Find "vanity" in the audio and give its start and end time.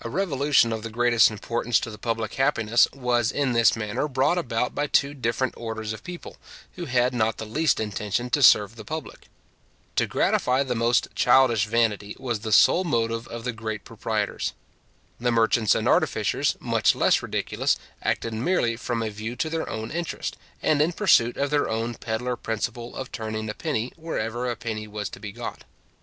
11.66-12.16